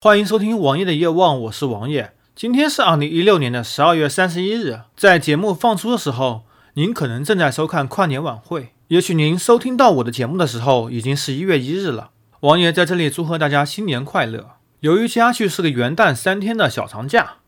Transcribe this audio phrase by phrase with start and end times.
[0.00, 2.12] 欢迎收听王爷的夜望，我是王爷。
[2.36, 8.74] 今天是二零一六年的十二月三十一日，在节目放出的时候，您可能正在收看跨年晚会。
[8.86, 12.10] 也许您收听到我的节目的时候，已经是一月一日了。
[12.42, 14.52] 王爷在这里祝贺大家新年快乐。
[14.78, 17.38] 由于接下去是个元旦三天的小长假，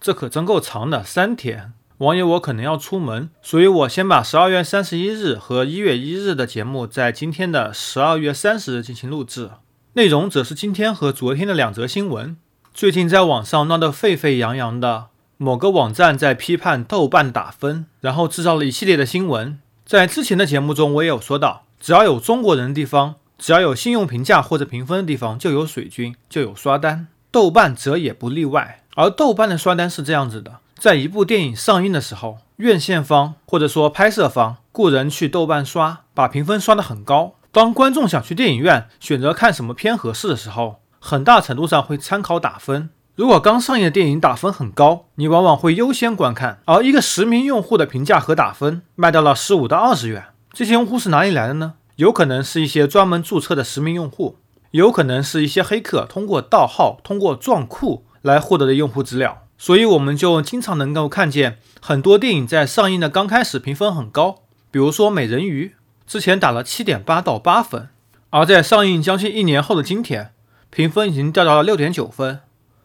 [0.00, 1.74] 这可真够长的三天。
[1.98, 9.50] 王爷我可能要出门，所以我先把十二月三十一日和一月一日的节目在今天的十二月三十日进行录制。
[9.94, 12.36] 内容则是今天和昨天的两则新闻。
[12.72, 15.06] 最近在网上闹得沸沸扬扬的
[15.36, 19.58] 某个网站在批判豆瓣打分，然后制造了一系列的新闻。
[19.84, 27.08] 在之前的节目中，我也有说到，只要有中国人的地方，只要有信用评价或者评分的地方，就有水军，就有刷单。
[27.32, 28.84] 豆瓣则也不例外。
[28.94, 37.32] 而豆瓣的刷单是这样子的：在一部电影上映的时候，院线方或者说拍摄方雇人去豆瓣刷，把评分刷得很高。
[37.52, 42.90] 当观众想去电影院选择看什么片合适的时候，很大程度上会参考打分。
[43.16, 46.60] 如果刚上映的电影打分很高，你往往会优先观看。
[46.66, 51.74] 而一个实名用户的评价和打分卖到了十五到二十元，这些用户是哪里来的呢？
[51.96, 54.36] 有可能是一些专门注册的实名用户，
[54.70, 59.48] 有可能是一些黑客通过盗号、通过撞库来获得的用户资料。
[59.58, 64.36] 所以我们就经常能够看见很多电影在上映的刚开始评分很高，
[64.70, 65.72] 比如说《美人鱼》。
[66.10, 67.88] 之前打了七点八到八分，
[68.30, 70.32] 而在上映将近一年后的今天，
[70.68, 72.40] 评分已经掉到了六点九分。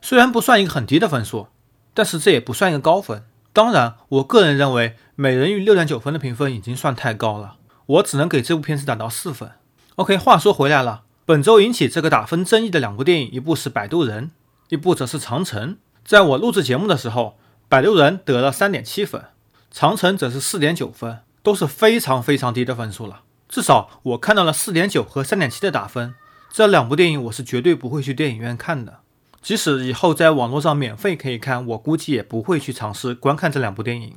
[0.00, 1.48] 虽然不算一个很低的分数，
[1.92, 3.22] 但是这也不算一个高分。
[3.52, 9.50] 当然，我个人认为《美人鱼》六点九分的评分已经算太高了，我只能给这部片子打到四分。
[9.96, 14.28] OK，话说回来了，本周引起这个打分争议的两部电影，一部是《摆渡人》，
[14.70, 15.74] 一部则是《长城》。
[16.06, 17.36] 在我录制节目的时候，
[17.68, 19.20] 《摆渡人》得了三点七分，
[19.70, 21.18] 《长城》则是四点九分。
[21.42, 26.14] 都是非常非常低的分数了，至少我看到了四点九和三点七的打分。
[26.52, 28.98] 这两部电影我是绝对不会去电影院看的，
[29.40, 34.16] 即使以后在网络上免费可以看，我估计也不会去尝试观看这两部电影。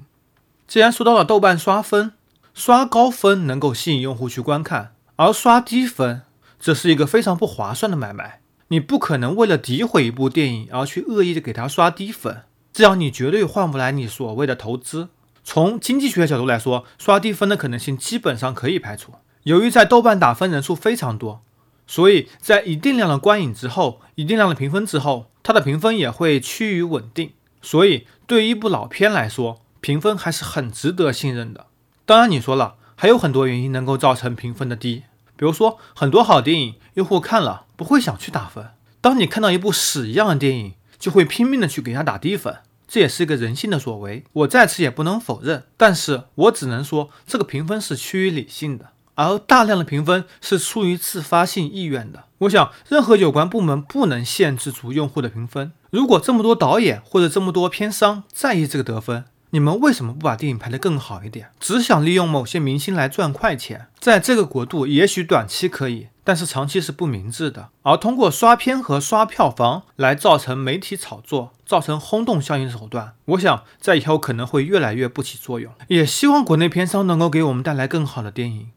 [0.68, 2.14] 既然说到了豆瓣刷分，
[2.54, 6.24] 刷高分能够吸引用户去观看，而刷低分，
[6.60, 8.42] 这是一个非常不划算的买卖。
[8.70, 12.42] 你不可能为了诋毁一部电影而去恶意的给它刷低分，
[12.74, 15.10] 这样你绝对换不来你所谓的投资。
[15.44, 19.14] 从经济学角度来说，刷低分的可能性基本上可以排除。
[19.44, 21.44] 由于在豆瓣打分人数非常多，
[21.86, 27.34] 所以在一定量的观影之后，一定量的评分之后，它的评分也会趋于稳定。
[27.62, 31.66] 所以对于一部老片来说，评分还是很值得信任的。
[32.06, 35.04] 当然，你说了，还有很多原因能够造成评分的低，
[35.36, 38.70] 比如说很多好电影，用户看了不会想去打分。
[39.02, 42.60] 当你看到一部屎一样的电影，就会拼命的去给它打低分。
[42.94, 52.26] 这也是一个人性的所为，我在此也不能否认，但是我只能说这个评分是趋于理性的，而大量的评分是出于自发性意愿的。
[52.38, 55.72] 我想，任何有关部门不能限制住用户的评分。
[55.90, 61.52] 如果这么多导演或者这么多片商在意这个得分，你们为什么不把电影拍得更好一点？
[61.60, 66.08] 只想利用某些明星来赚快钱，在这个国度，也许短期可以。
[66.24, 75.72] 但是长期是不明智的，而通过刷片和刷票房来造成媒体炒作、造成轰动效应手段，我想在以后可能会越来越不起作用。
[75.90, 78.70] 也希望国内片商能够给我们带来更好的电影，